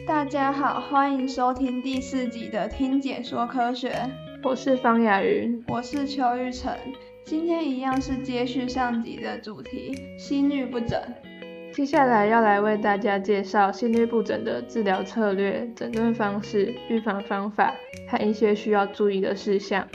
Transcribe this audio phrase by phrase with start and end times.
[0.00, 3.90] 大家好，欢迎收听第四集的《听解说科学》，
[4.42, 6.74] 我是方雅云，我是邱玉成。
[7.24, 10.98] 今天一样是接续上集的主题，心律不整。
[11.72, 17.72] 接下来要来为大家介绍心律不整的治疗策略、诊断方式、预防方法
[18.08, 19.86] 和一些需要注意的事项。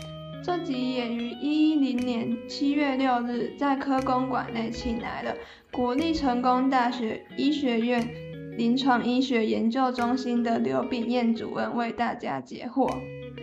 [0.44, 5.36] 这集也于一一零年七月六日在科公馆内请来了
[5.72, 8.08] 国立成功大学医学院
[8.58, 12.92] 临床医学研究中心的刘炳燕主任为大家解惑。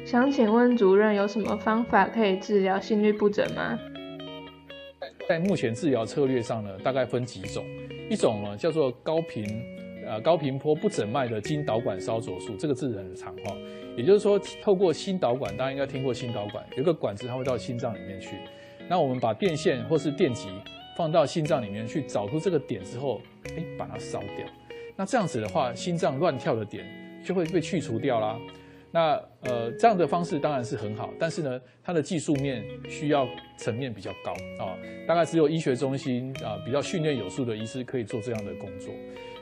[0.04, 3.78] 想请问主任有什么方法可以治疗心律不整吗？
[5.28, 7.64] 在目前治疗策略上呢，大概分几种，
[8.10, 9.46] 一种呢叫做高频
[10.04, 13.56] 呃高频波不整脉的经导管烧灼术，这个字很长哈。
[13.96, 18.36] 也就是说，透过心导管，大家应该听过心导管，有个管子它会到心脏里面去。
[18.88, 20.48] 那我们把电线或是电极
[20.96, 23.20] 放到心脏里面去，找出这个点之后，
[23.56, 24.44] 哎，把它烧掉。
[24.96, 26.84] 那这样子的话，心脏乱跳的点
[27.24, 28.38] 就会被去除掉啦。
[28.90, 33.26] 那呃，这样的方式当然是很好，但是呢，它的技术面需要
[33.58, 34.32] 层面比较高
[34.64, 38.94] 啊，大概只有医学中心啊比较训练有素的医师可以做这样的工作。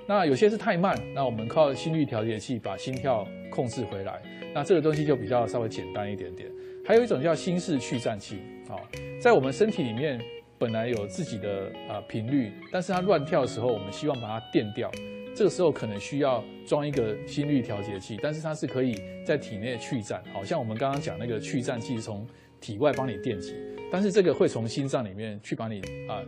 [0.07, 4.23] 那有些是太慢，那我们靠心率调节器把心跳控制回来。
[4.55, 6.51] 那这个东西就比较稍微简单一点点。
[6.85, 8.75] 还有一种叫心室去颤器，啊，
[9.21, 10.19] 在我们身体里面
[10.59, 14.91] 本来有自己的啊频率，但是它乱跳的时候，我们希望把它电掉。
[15.35, 22.27] 这个时候可能需要装一个心率调节器，但是它是可以在体内去颤，好像我们刚刚讲那个去颤器从
[22.61, 23.55] 体外帮你电击，
[23.91, 26.23] 但是这个会从心脏里面去把你啊。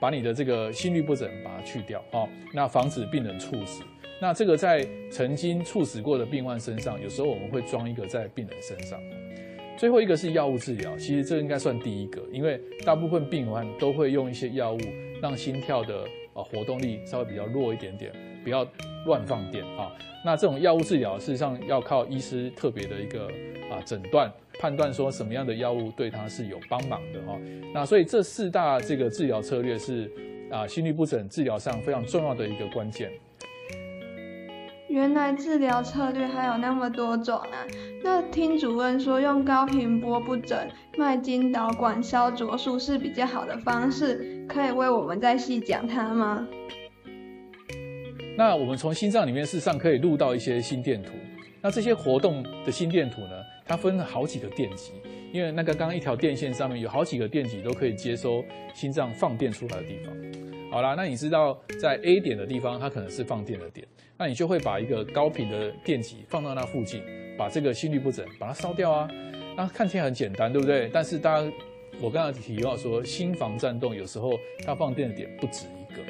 [0.00, 3.82] 把你的这个心律不整把它去掉，哦，那防止病人猝死。
[4.22, 8.96] 那这个在曾经猝死过的病患身上，有时候我们会装一个在病人身上。
[9.76, 14.78] 最后一个是药物治疗，其实这应该算第一个，因为大部分病患都会用一些药物
[15.20, 16.04] 让心跳的
[16.38, 18.12] 啊活动力稍微比较弱一点点，
[18.44, 18.66] 不要
[19.06, 19.90] 乱放电啊。
[20.24, 23.26] 那这种药物治疗事实上要靠医师特别的一个
[23.70, 24.32] 啊诊断。
[24.60, 27.38] 判断说什么样的药物对他是有帮忙的哈，
[27.72, 30.10] 那所以这四大这个治疗策略是
[30.50, 33.08] 啊心律不整治疗上非常重要的一个关键。
[34.88, 37.66] 原来治疗策略还有那么多种啊！
[38.02, 40.58] 那听主任说用高频波不整
[40.96, 46.46] 脉经导管消灼术是比较好的方式，可以为我们再细讲它吗？
[48.36, 51.12] 那我们从心脏里面事实上可以录到一些心电图，
[51.60, 53.34] 那这些活动的心电图呢？
[53.66, 54.92] 它分好几个电极，
[55.32, 60.47] 因为那个刚刚一条电线上面有好几个电极都可以接收心脏放电出来的地方。
[60.70, 63.86] 好啦，那你知道在 A 点的地方，它可能是放电的点，
[64.18, 67.02] 那你就会把一个高频的电极放到那附近，
[67.38, 69.08] 把这个心律不整把它烧掉啊。
[69.56, 70.90] 那看起来很简单，对不对？
[70.92, 71.52] 但是大家，
[72.00, 76.02] 我刚刚提到说，心房颤动有时候它放电的点不止一个。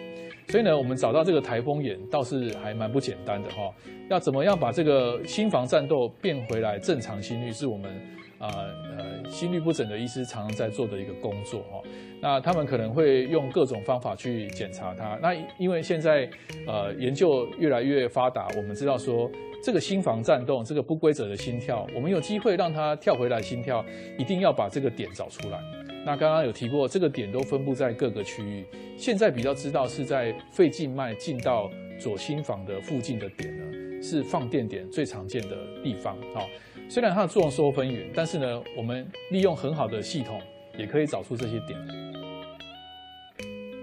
[0.48, 3.72] 所以呢，我们找到这个台风眼倒是还蛮不简单的哈。
[4.10, 7.90] 要怎么样把这个心房颤动变回来正常心率，是我们
[8.38, 8.48] 啊
[8.96, 11.82] 呃心律不整的医师常常在做的一个工作哈。
[12.20, 15.18] 那他们可能会用各种方法去检查它。
[15.22, 16.28] 那因为现在
[16.66, 19.30] 呃研究越来越发达，我们知道说
[19.62, 23.84] 这个心房颤动，这个不规则的心跳，我们有机会让它跳回来心跳，
[24.18, 25.60] 一定要把这个点找出来。
[26.04, 28.64] 那刚刚有提过，这个点都分布在各个区域。
[28.96, 36.16] 现在比较知道是在肺静脉进到左心房的附近的点呢，是放电点最常见的地方。
[36.34, 36.46] 啊，
[36.90, 40.40] 虽然它的作用说纷纭，但是呢，我们利用很好的系统，
[40.78, 41.78] 也可以找出这些点。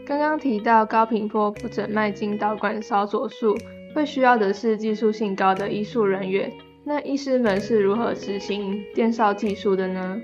[0.04, 3.56] 刚刚提到高频波不整脉经导管烧灼术，
[3.94, 6.52] 会需要的是技术性高的医术人员。
[6.84, 10.22] 那医师们是如何执行电烧技术的呢？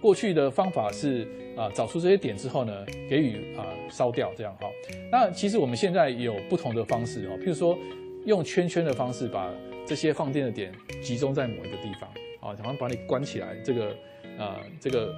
[0.00, 2.72] 过去的方法是啊，找出这些点之后呢，
[3.08, 4.66] 给予啊烧掉这样哈。
[5.12, 7.78] 那其实我们现在有不同的方式哦，譬如说
[8.24, 9.50] 用圈圈的方式把
[9.88, 10.70] 这些放电的点
[11.02, 12.08] 集中在某一个地方
[12.40, 13.96] 啊，好像把你关起来，这个
[14.38, 15.14] 啊这个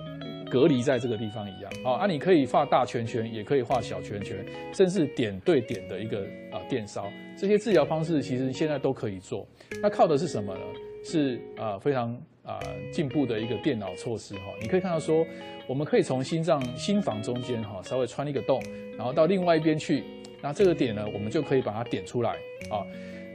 [0.48, 2.02] 隔离在这个地方一样啊。
[2.02, 4.36] 啊，你可以画大圈圈，也可以画小圈圈，
[4.72, 6.20] 甚至点对点的一个
[6.52, 9.44] 啊电烧，这些治疗方式其实现在都可以做。
[9.82, 10.60] 那靠的是什么呢？
[11.04, 12.16] 是啊非常。
[12.42, 12.58] 啊，
[12.90, 15.24] 进步的一个电脑措施哈，你可以看到说，
[15.68, 18.60] 我们可以从心脏心房中间哈，稍微穿一个洞，
[18.96, 20.02] 然后到另外一边去，
[20.40, 22.30] 那这个点呢，我们就可以把它点出来
[22.70, 22.82] 啊。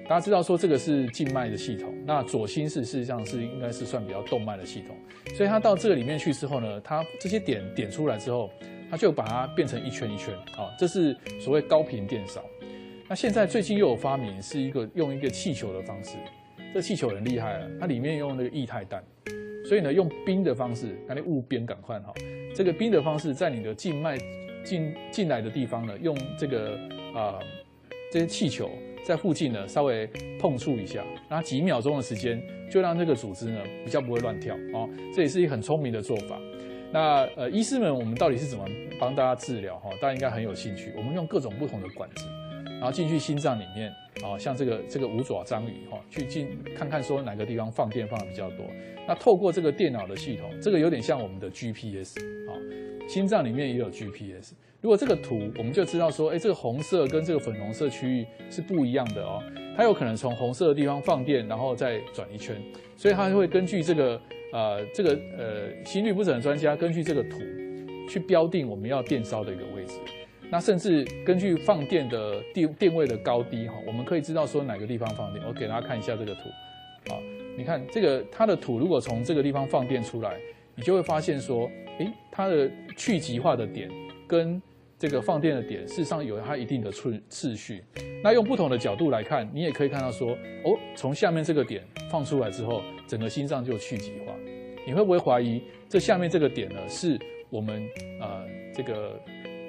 [0.08, 4.96] 大家知道说这个是静脉的系统，那左心室事实上是应该是算比较动脉的系统，
[5.36, 8.52] 所以它到这个里面去之后呢，它这些点点出来之后，
[8.92, 12.44] 它就把它变成一圈一圈啊，这是所谓高频电扫。
[13.10, 16.18] 那现在最近又有发明是一个用一个气球的方式。
[16.72, 19.04] 这气球很厉害啊，它里面用那个液态氮，
[19.68, 22.14] 所以呢，用冰的方式，那你雾边赶快哈，
[22.54, 24.20] 这个冰的方式在你的静脉
[24.64, 26.78] 进进来的地方呢，用这个
[27.16, 27.40] 啊
[28.12, 28.70] 这些气球
[29.06, 30.08] 在附近呢稍微
[30.40, 32.42] 碰触一下，那几秒钟的时间
[32.72, 36.40] 就让这个组织呢比较不会乱跳哦，这也是一个很聪明的做法。
[36.92, 38.66] 那呃，医师们，我们到底是怎么
[39.00, 39.92] 帮大家治疗哈？
[40.02, 40.92] 大家应该很有兴趣。
[40.98, 42.26] 我们用各种不同的管子，
[42.66, 43.92] 然后进去心脏里面
[44.24, 48.66] 啊，像这个这个五爪章鱼哈，去进看看说哪个地方放电放的比较多。
[49.08, 52.18] 那透过这个电脑的系统，这个有点像我们的 GPS
[52.50, 52.58] 啊，
[53.08, 54.54] 心脏里面也有 GPS。
[54.86, 59.42] 如果这个图，我们就知道说，哎，这个红色跟这个粉红色区域是不一样的哦。
[59.76, 62.56] 它有可能从红色的地方放电，然后再转一圈，
[62.96, 64.22] 所以它会根据这个
[64.54, 67.40] 呃这个呃心律不整的专家根据这个图
[68.08, 69.96] 去标定我们要电烧的一个位置。
[70.52, 75.44] 那甚至根据放电的电电位的高低哈，我们可以知道说哪个地方放电。
[75.48, 76.42] 我给大家看一下这个图，
[77.12, 77.18] 啊，
[77.58, 80.38] 你看这个它的图如果从这个地方放电出来，
[80.76, 83.90] 你就会发现说，诶，它的去极化的点
[84.28, 84.62] 跟
[84.98, 87.84] 这个放电的点，事实上有它一定的次次序。
[88.24, 90.32] 那用不同的角度来看，你也可以看到说，
[90.64, 94.34] 哦，从下面这个点放出来之后，整个心脏就去极化。
[94.88, 97.20] 你会不会怀疑这下面这个点呢，是
[97.50, 97.84] 我们
[98.22, 99.20] 呃这个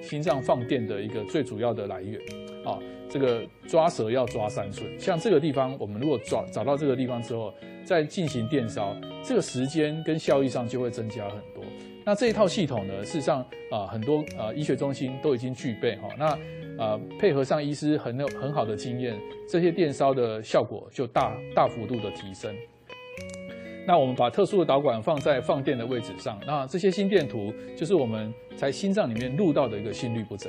[0.01, 2.21] 心脏放电的一个最主要的来源？
[2.65, 4.89] 啊，这个抓蛇要抓三寸。
[4.99, 7.53] 像这个地方，我们如果找找到这个地方之后，
[7.85, 11.65] 再进行电烧，这个时间跟效益上就会增加很多。
[12.07, 16.09] 那这一套系统呢，事实上啊，很多呃医学中心都已经具备哈。
[16.17, 16.39] 那
[16.79, 19.19] 呃配合上医师很有很好的经验，
[19.49, 22.55] 这些电烧的效果就大大幅度的提升。
[23.85, 30.49] 那我们把特殊的导管放在放电的位置上，那这些心电图就是我们在心脏里面录到的一个心律不整。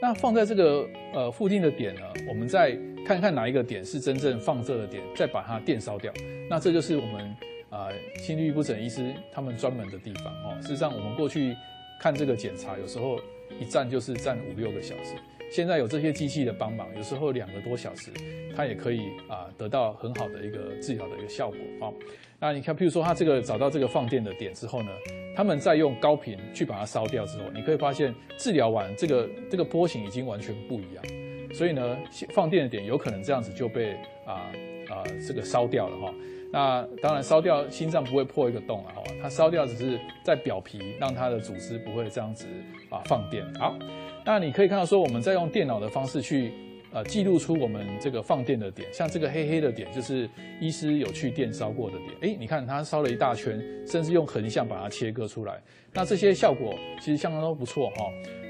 [0.00, 2.74] 那放在这个呃附近的点呢，我们再
[3.04, 6.10] 看看哪一个点是真正放射的点，再把它电烧掉。
[6.48, 7.36] 那这就是我们。
[7.74, 7.88] 啊，
[8.18, 10.56] 心律不整医师他们专门的地方哦。
[10.62, 11.56] 事实上，我们过去
[11.98, 13.18] 看这个检查，有时候
[13.58, 15.16] 一站就是站五六个小时。
[15.50, 18.10] 现在有这些机器的帮忙，有时候两个多小时，
[18.56, 21.92] 它也可以啊得到很好的一个治疗的一个效果哦。
[22.38, 24.90] 那你看，譬如说他这个找到这个放电的点之后呢，
[25.36, 31.04] 他们再用高频去把它烧掉之后，你可以发现治疗完这个这个波形已经完全不一样。
[31.52, 31.98] 所以呢，
[32.30, 33.92] 放电的点有可能这样子就被
[34.26, 34.50] 啊
[34.88, 36.14] 啊这个烧掉了哈。
[36.54, 42.46] 那当然烧掉心脏不会破一个洞了哈，它烧掉只是在表皮让它的组织不会这样子
[42.90, 43.44] 啊放电。
[43.54, 43.76] 好，
[44.24, 46.52] 那你可以看到说我们在用电脑的方式去
[46.92, 50.30] 呃记录出我们这个放电的点，像这个黑黑的点就是
[50.60, 52.10] 医师有去电烧过的点。
[52.20, 55.60] 哎，你看它烧了一大圈，甚至用横向把它切割出来。
[55.92, 57.96] 那这些效果其实相当都不错哈。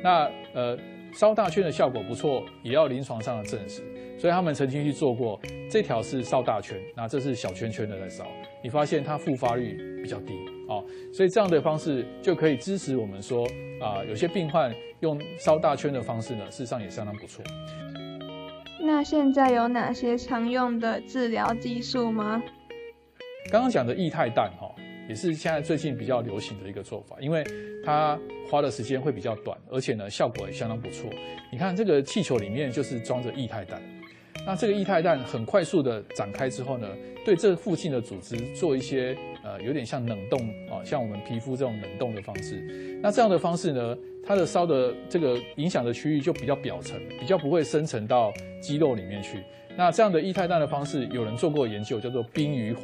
[0.03, 0.79] 那呃
[1.15, 3.83] 烧大圈的效果不错，也要临床上的证实。
[4.19, 5.39] 所以他们曾经去做过，
[5.71, 8.27] 这条是烧大圈，那这是小圈圈的在烧，
[8.63, 10.35] 你发现它复发率比较低
[10.69, 13.45] 哦，所以这样的方式就可以支持我们说
[13.81, 17.45] 啊，有些病患用烧大圈的方式呢，事实上也相当不错。
[18.81, 22.43] 那现在有哪些常用的治疗技术吗？
[23.51, 24.73] 刚刚讲的液态氮哈，
[25.09, 27.45] 也是现在最近比较流行的一个做法，因为
[27.85, 28.19] 它
[28.51, 31.11] 花的时间会比较短，而且呢效果也相当不错。
[31.53, 33.81] 你看这个气球里面就是装着液态氮。
[34.47, 36.89] 那这个液态氮很快速的展开之后呢，
[37.25, 42.57] 对这附近的组织做一些呃有点像冷冻啊，像我们皮肤这种冷冻的方式。
[43.03, 43.97] 那这样的方式呢，
[44.27, 49.43] 它的烧的这个影响的区域就比较表层，比较不会深层到肌肉里面去。
[49.77, 52.83] 那这样的液态氮的方式，有人做过研究，叫做冰与火。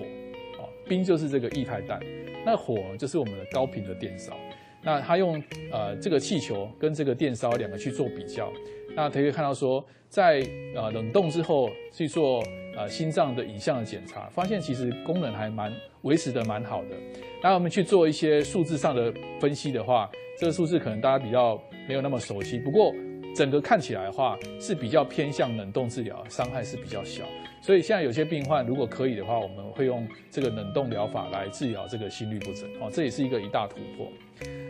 [0.90, 2.00] 冰就是这个液态氮，
[2.44, 4.36] 那火就是我们的高频的电烧。
[4.82, 8.52] 那他用呃这个气球跟这个电烧两个去做比较。
[8.96, 10.42] 那可以看到说，在
[10.74, 12.42] 呃冷冻之后去做
[12.76, 16.96] 呃心脏的影像的检查，发现其实功能还蛮维持的蛮好的。
[17.40, 22.58] 那我们去做一些数字上的分析的话，这个数字可能大家比较没有那么熟悉。
[22.58, 22.92] 不过
[23.34, 27.24] 整个看起来的话是比较偏向冷冻治疗，伤害是比较小。
[27.62, 32.64] 所以现在有些病患如果可以的话，我们会用这个冷冻疗法来治疗这个心律不整。
[32.80, 34.08] 哦，这也是一个一大突破。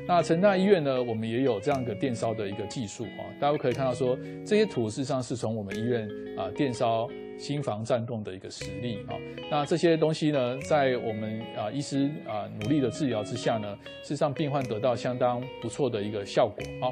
[0.07, 9.15] 那成大医院呢，我们也有这样一个电烧的一个技术啊，大家可以看到说这些图事实上是从我们医院啊电烧心房颤动的一个实例啊。
[9.49, 16.91] 那这些东西呢，在我们啊医师啊努力的治疗之下呢，事实上病患得到相当不错的一个效果啊。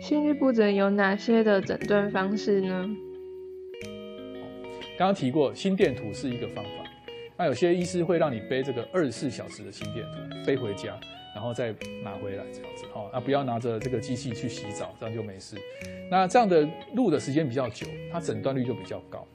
[0.00, 2.88] 心律不整有哪些的诊断方式呢？
[4.98, 6.70] 刚刚提过心电图是一个方法。
[7.36, 10.98] 那有些医师会让你背这个二十四小时的心电图背回家，
[11.34, 15.56] 然后再拿回来这样子哦，那不要拿着这个机器去洗澡，这样就没事。
[16.10, 19.26] 那这样的录的时间比较久，它诊断率就比较高。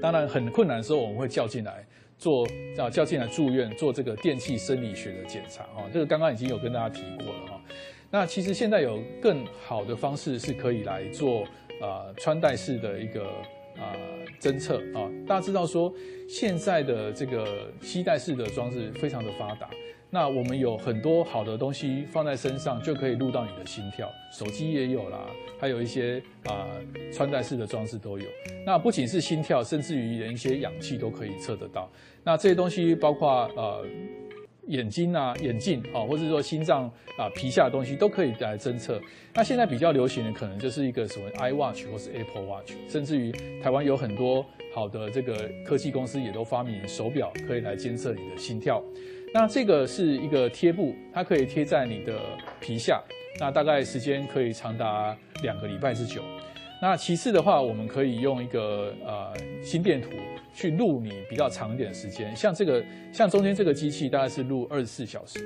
[0.00, 1.84] 当然很困难的时候，我们会叫进来
[2.16, 7.43] 做叫叫进来住院做这个电气生理学的检查哦，这个刚刚已经有跟大家提过了。
[8.10, 11.44] 那其实现在有更好的方式是可以来做
[11.80, 13.24] 呃穿戴式的一个
[13.76, 13.96] 啊
[14.40, 15.10] 侦测啊。
[15.26, 15.92] 大家知道说
[16.28, 19.68] 现在的这个吸带式的装置非常的发达。
[20.10, 24.08] 那我们有很多好的东西放在身上，就可以录到你的心跳。
[24.30, 25.26] 手机也有啦，
[25.58, 26.68] 还有一些啊
[27.12, 28.24] 穿戴式的装置都有。
[28.64, 31.90] 那不仅是心跳，甚至于连一些氧气都可以测得到。
[32.22, 33.84] 那这些东西包括呃
[34.68, 39.00] 眼睛啊、眼镜啊，或者说心脏啊、皮下的东西都可以来侦测。
[39.34, 44.44] 那现在比较流行的可能就是一个什么 iWatch 或是 Apple Watch，甚至于台湾有很多
[44.74, 48.82] 好的这个科技公司也都发明手表可以来监测你的心跳。
[49.32, 52.18] 那这个是一个贴布，它可以贴在你的
[52.60, 53.02] 皮下，
[53.40, 56.22] 那大概时间可以长达两个礼拜之久。
[56.84, 60.10] 那其次的话，我们可以用一个呃心电图
[60.52, 65.38] 去录你比较长一点的时间，像这个像中间这个机器大概是录二十四小时。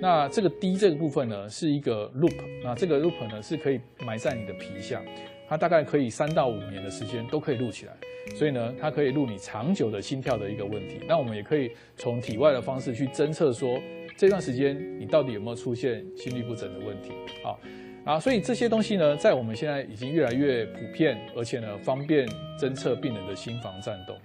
[0.00, 5.02] 那这个 D 这个部分呢是一个 loop，那这个 loop 呢是可以埋在你的皮下，
[5.48, 7.92] 它大概可以三到五年的时间都可以录起来。
[8.36, 11.00] 所以呢，它可以录你长久的心跳的一个问题。
[11.08, 13.76] 那我们也可以从体外的方式去侦测，说
[14.16, 17.10] 这段时间你到底有没有出现心律不整的问题。
[17.42, 17.58] 好，
[18.06, 22.24] 啊，所以这些东西呢，在我们现在已经越来越普遍，而且呢，方便
[22.56, 24.16] 侦测病人的心房颤动。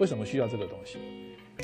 [0.00, 0.98] 为什么需要这个东西？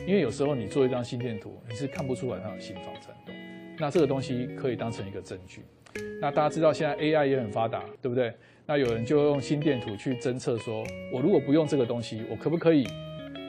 [0.06, 3.34] 因为有时候你做一张心电图，你是看不出来他的心房颤动。
[3.76, 5.62] 那这个东西可以当成一个证据。
[6.20, 8.32] 那大家知道现在 AI 也很发达，对不对？
[8.64, 12.86] 那有人就用心电图去侦测，说我如果不用这个东西，我可不可以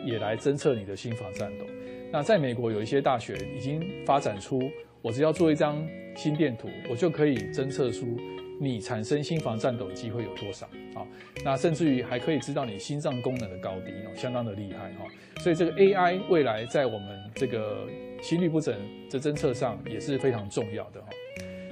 [0.03, 1.67] 也来侦测你的心房颤动？
[2.11, 4.59] 那在美国有一些大学已经发展出，
[5.05, 8.17] 我只要做一张心电图，我就可以侦测出
[8.59, 11.05] 你产生心房颤抖的机会有多少啊？
[11.43, 15.05] 那甚至于还可以知道你心脏功能的高低哦，相当的厉害哈。
[15.41, 17.85] 所以这个 AI 未来在我们这个
[18.19, 18.73] 心律不整
[19.11, 21.07] 的侦测上也是非常重要的哈。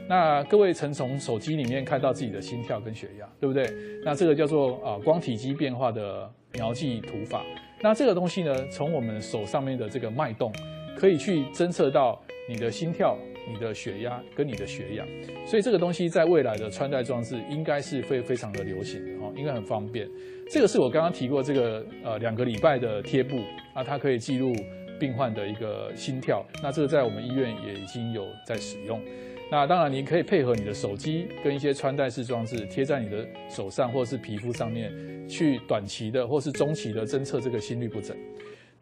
[0.07, 3.67] 那各位曾从手机里面看到自己的心跳跟血压，对不对？
[4.05, 7.43] 那这个叫做啊光体积变化的描记图法。
[7.81, 10.53] 那这个东西呢，从我们手上面的这个脉动，
[10.95, 15.07] 可以去侦测到你的心跳、你的血压跟你的血氧。
[15.45, 20.09] 所以这个东西在未来的穿戴装置应该是会非常的流行的哈，应该很方便。
[20.49, 23.37] 这个是我刚刚提过这个呃两个礼拜的贴布
[23.73, 24.53] 啊，它可以记录
[24.99, 26.45] 病患的一个心跳。
[26.61, 29.01] 那这个在我们医院也已经有在使用。
[29.51, 34.91] 那当然，你可以配合你的手机跟一些穿戴式装置贴在你的手上或是皮肤上面，
[35.27, 38.17] 去短期的或是中期的侦测这个心律不整。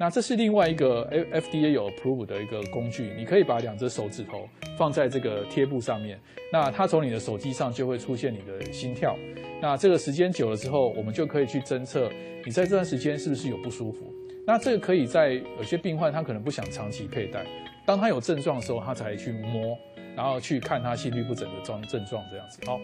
[0.01, 6.19] 那这是另外一个 FDA 有 approve 的一个工具，你可以把两只手指头放在这个贴布上面，
[6.51, 9.15] 那它从你的手机上就会出现你的心跳。
[9.61, 12.11] 那这个时间久了之后，我们就可以去侦测
[12.43, 14.11] 你在这段时间是不是有不舒服。
[14.43, 17.45] 那这个可以在有些病患他可能不想长期佩戴，
[17.85, 19.77] 当他有症状的时候，他才去摸。
[20.13, 22.59] 然后去看他心律不整的状症状这样子。
[22.65, 22.81] 好，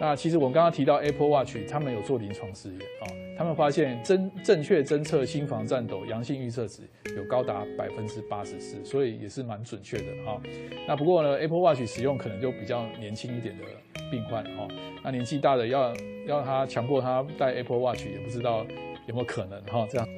[0.00, 3.04] 那其实我们刚刚提到 Apple Watch，他们有做临床试验啊，
[3.38, 6.82] 他们发现正正确侦测心房颤抖阳性预测值
[7.16, 10.40] 有高达百分之八十四，所以也是蛮准确的哈。
[10.88, 13.64] 那不过呢，Apple Watch 使用可能就比较年轻一点的
[14.10, 14.66] 病患哈，
[15.02, 15.94] 那年纪大的要
[16.26, 18.66] 要他强迫他戴 Apple Watch，也不知道
[19.06, 20.12] 有没有可能哈这样子。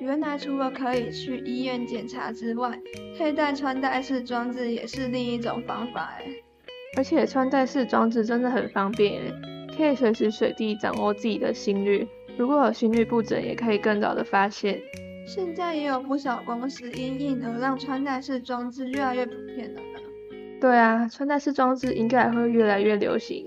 [0.00, 2.78] 原来除了可以去医院检查之外，
[3.16, 6.26] 佩戴穿戴式装置也是另一种方法哎。
[6.96, 9.32] 而且穿戴式装置真的很方便哎，
[9.76, 12.06] 可以随时随地掌握自己的心率，
[12.36, 14.78] 如果有心率不整，也可以更早的发现。
[15.26, 20.00] 现在也有不少公司因应而让穿戴式装置越来越普遍了呢。
[20.60, 23.46] 对啊，穿戴式装置应该会越来越流行。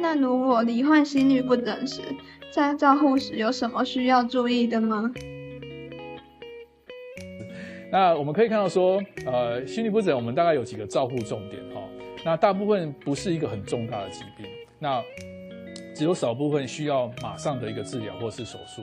[0.00, 2.02] 那如果罹患心律不整时，
[2.50, 5.12] 在照护时有什么需要注意的吗？
[7.92, 11.80] 那我们可以看到说，呃，心律不整，我们大概有几个照护重点哈。
[12.26, 14.46] 那大部分不是一个很重大的疾病，
[14.80, 15.00] 那
[15.94, 18.82] 只有少部分需要马上的一个治疗或是手术。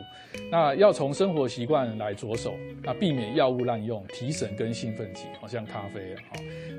[0.50, 6.20] 那要从生活习惯来着手，那避免药物滥用、提神跟兴奋剂，好像咖啡啊。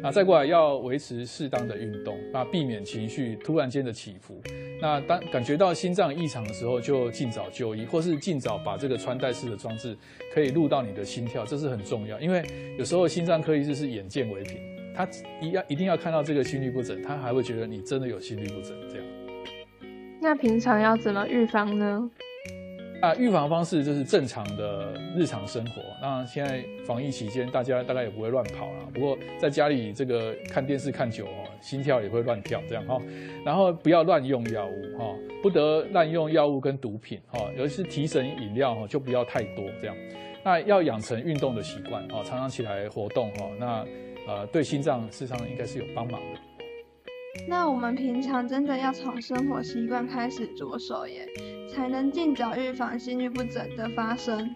[0.00, 4.40] 那再过来要维持适当的运动，那避免情绪突然间的起伏。
[4.80, 9.94] 那当感觉到心脏异常的时候，就尽早就医，或是尽早把这个穿戴式的装置
[10.32, 12.18] 可以录到你的心跳，这是很重要。
[12.18, 12.42] 因为
[12.78, 14.58] 有时候心脏科医师是眼见为凭，
[14.94, 15.08] 他
[15.40, 19.06] 一要一定要看到这个心律不整，他还会觉得你真的有心律不整这样。
[20.20, 22.10] 那平常要怎么预防呢？
[23.02, 25.82] 啊预防方式就是正常的日常生活。
[26.00, 28.88] 那现在防疫期间，大家大概也不会乱跑了。
[28.94, 32.98] 不过在家里这个看电视看久哦，心跳也会乱跳这样哈。
[33.44, 39.94] 然后不要乱用药物哈，不得滥用药物跟毒品哈，尤其是提神饮料哈，就不要太多这样。
[40.42, 43.50] 那要养成运动的习惯啊，常常起来活动哈。
[43.58, 43.84] 那
[44.26, 46.40] 呃，对心脏事实上应该是有帮忙的。
[47.48, 51.28] 那我们平常真的要从生活习惯开始着手耶，
[51.68, 54.54] 才能尽早预防心律不整的发生。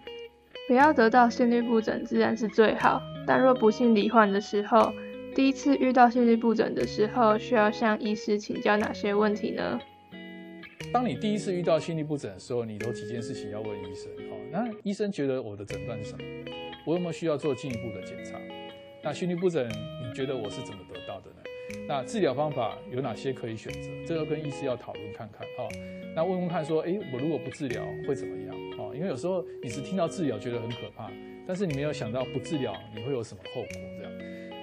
[0.67, 4.91] 不要得到心律不整自然是最好，但若不幸罹患的时候，
[5.35, 9.79] 第一次遇到心律不整的时候，需要向医师请教哪些问题呢？
[10.93, 14.09] 当你第一次遇到心律不整的时候，你有几件事情要问医生。
[14.29, 16.23] 好，那医生觉得我的诊断是什么？
[16.85, 18.39] 我有没有需要做进一步的检查？
[19.01, 21.41] 那心律不整，你觉得我是怎么得到的呢？
[21.87, 23.89] 那治疗方法有哪些可以选择？
[24.05, 25.47] 这个跟医师要讨论看看。
[25.57, 25.69] 哦，
[26.15, 28.55] 那问问看说，诶，我如果不治疗会怎么样？
[28.77, 31.09] 哦，因为有时候你只听到治疗觉得很可怕，
[31.47, 34.11] 但是你没有想到不治疗你会有什么后果这样。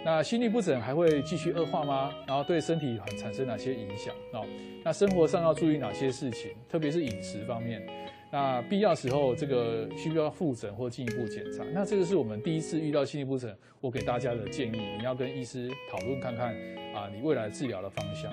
[0.05, 2.15] 那心律不整还会继续恶化吗？
[2.29, 4.15] 然后对身体很产生哪些影响？
[4.33, 4.47] 哦，
[4.85, 6.53] 那生活上要注意哪些事情？
[6.69, 7.85] 特别是饮食方面。
[8.33, 11.65] 那必要时候这个需不要复诊或进一步检查？
[11.73, 16.55] 那这个是我们第一次遇到心律不整，我给大家的建议，你要跟医师讨论看看
[16.95, 18.31] 啊，你未来治疗的方向。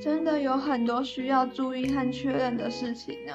[0.00, 3.32] 真的有很多需要注意和确认的事情呢。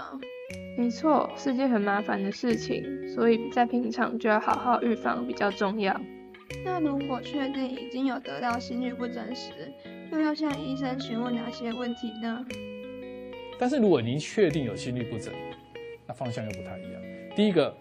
[0.78, 2.84] 没错，是件很麻烦的事情，
[3.14, 6.00] 所以在平常就要好好预防比较重要。
[6.64, 9.52] 那如果确定已经有得到心律不整时，
[10.12, 12.46] 又要向医生询问哪些问题呢？
[13.60, 15.34] 但是如果您确定有心律不整，
[16.08, 17.02] 那方向又不太一样。
[17.36, 17.76] 第一个，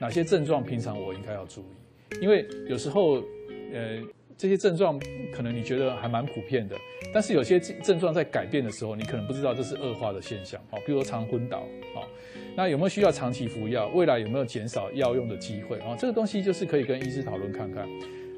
[0.00, 2.22] 哪些症状平常我应该要注意？
[2.22, 3.22] 因为有时候，
[3.72, 4.02] 呃，
[4.36, 4.98] 这些症状
[5.32, 6.74] 可能你觉得还蛮普遍的，
[7.12, 10.60] 但是有些症状在改变的时候，你可能不知道这是恶化的现象。
[10.70, 11.60] 哦，比如说常昏倒，
[11.94, 12.02] 哦，
[12.56, 13.88] 那有没有需要长期服药？
[13.88, 15.76] 未来有没有减少药用的机会？
[15.80, 17.86] 哦，这个东西就是可以跟医师讨论看看。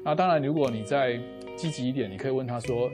[0.03, 1.17] 那当然，如果你再
[1.55, 2.91] 积极一点，你可以问他说：“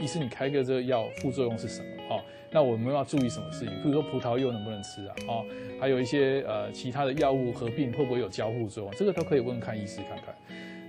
[0.00, 2.22] 医师，你开个这个药副作用是什么？”哦，
[2.56, 3.82] 那我们要注意什么事情？
[3.82, 5.14] 比如说葡萄柚能不能吃啊？
[5.28, 5.44] 哦，
[5.78, 8.92] 还有一些呃其他的药物合并会不会有交互作用？
[8.94, 10.34] 这个都可以问看医师看看。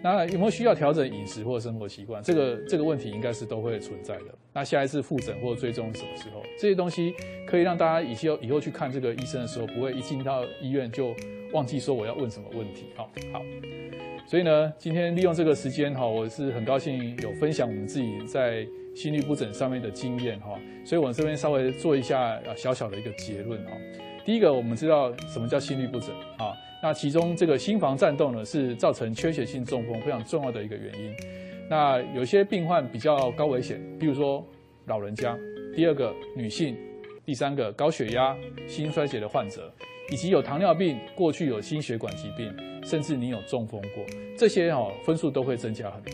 [0.02, 2.22] 那有没有需要调整饮食或生活习惯？
[2.24, 4.26] 这个这个问题应该是都会存在的。
[4.54, 6.42] 那下一次复诊或追踪什么时候？
[6.60, 7.14] 这些东西
[7.46, 11.16] 可以让大家以后以后去看这个医生的时候，不会一进到医院就
[11.52, 12.86] 忘记说我要问什么问题。
[12.96, 13.42] 好，好。
[14.28, 20.60] 所以呢，今天利用这个时间哈，我是很高兴有分享我们自己在心律不整上面的经验哈。
[20.86, 23.72] 所以我这边稍微做一下小小的一个结论哈。
[24.26, 26.54] 第一个，我们知道什么叫心律不整啊？
[26.82, 31.14] 那其中这个心房颤动呢，是造成缺血性中风非常重要的一个原因。
[31.70, 34.46] 那有些病患比较高危险，比如说
[34.86, 35.36] 老人家；
[35.76, 36.76] 第二个，女性；
[37.26, 38.36] 第三个，高血压、
[38.68, 39.74] 心衰竭的患者，
[40.12, 42.54] 以及有糖尿病、过去有心血管疾病。
[42.86, 44.06] 甚至你有中风过，
[44.38, 46.14] 这些哦分数都会增加很多。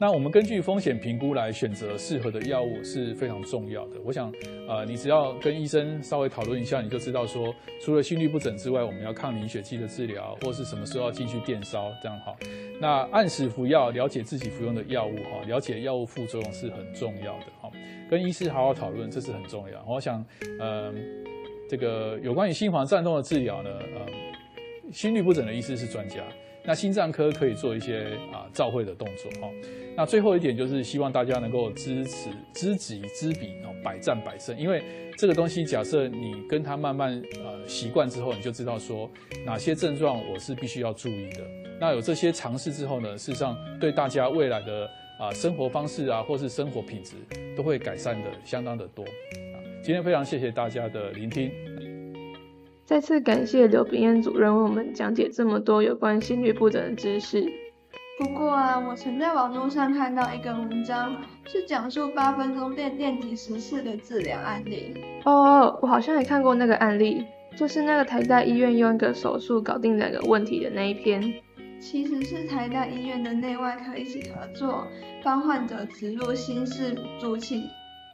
[0.00, 4.00] 那我们根据风险评估来选择适合的药物是非常重要的。
[4.02, 4.32] 我想，
[4.66, 12.34] 呃，你只要跟医生稍微讨论一下，你就知道说，除了心律不整之外，我们要抗凝血剂的治疗，或是什么时候要进去电烧，这样哈。
[12.80, 17.70] 那按时服药，了解自己服用的药物哈，了解药物副作用是很重要的哈。
[18.08, 19.84] 跟医师好好讨论，这是很重要。
[19.86, 20.24] 我想，
[20.58, 20.90] 呃，
[21.68, 24.06] 这个有关于心房颤动的治疗呢，呃。
[24.90, 26.16] 心律不整的医师是专家，
[26.64, 29.48] 那心脏科可以做一些啊照会的动作哈。
[29.96, 34.56] 那最后一点就是希望大家能够支持知己知彼哦，百战百胜。
[34.58, 34.82] 因为
[35.18, 39.10] 这个东西，假设你跟他慢慢呃习惯之后，你就知道说
[39.44, 41.40] 哪些症状我是必须要注意的。
[41.80, 47.14] 那有这些尝试之后呢，事实上对大家未来的啊生活方式啊，或是生活品质
[47.56, 49.04] 都会改善的相当的多。
[49.82, 51.50] 今天非常谢谢大家的聆听。
[52.90, 57.48] 再次感谢刘炳燕主任为我们讲解这么多有关心律不整的知识。
[58.18, 61.14] 不过啊，我曾在网络上看到一个文章，
[61.46, 64.96] 是讲述八分钟电电极十次的治疗案例。
[65.24, 67.24] 哦，我好像也看过那个案例，
[67.56, 71.32] 就是那个台大医院用一个手术搞定两个问题的那一篇。
[71.80, 74.84] 其实是台大医院的内外科一起合作，
[75.22, 77.62] 帮患者植入心室辅助器。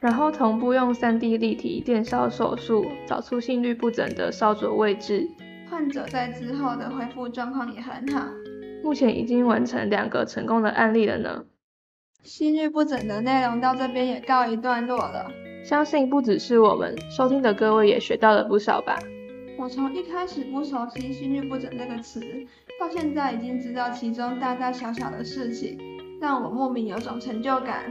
[0.00, 5.28] 然后同步用 3D 立体电烧手术，找出心律不整的烧灼位置。
[5.70, 8.26] 患者在之后的恢复状况也很好。
[8.84, 11.44] 目前已经完成两个成功的案例了呢。
[12.22, 15.30] 心律不整的内容到这边也告一段落了。
[15.64, 18.98] 相信不只是我们收听的各位也学到了不少吧。
[19.58, 22.20] 我从一开始不熟悉心律不整这个词，
[22.78, 25.78] 到现在已经知道其中大大小小的事情，
[26.20, 27.90] 让我莫名有种成就感。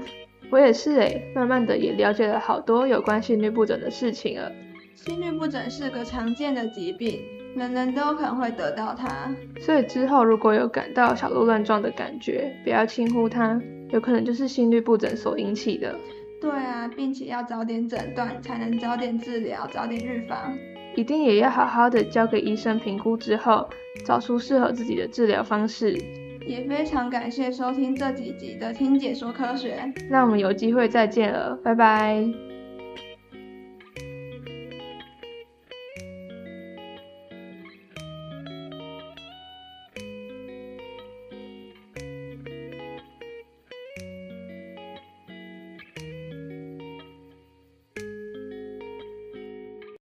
[0.56, 4.50] 我也是诶，慢慢的也了解了好多有关心律不整的事情了。
[4.94, 7.20] 心律不整是个常见的疾病，
[7.58, 9.36] 人人都可能会得到它。
[9.60, 15.94] 所以之后如果有感到小鹿乱撞的感觉，不要轻忽它，有可能就是心律不整所引起的。
[16.40, 20.58] 对啊，并且要早点诊断，才能早点治疗，早点预防。
[20.96, 23.68] 一定也要好好的交给医生评估之后，
[24.06, 25.98] 找出适合自己的治疗方式。
[26.46, 29.92] 也非常感谢收听这几集的听解说科学。
[30.10, 32.55] 那我们有机会再见了，拜拜。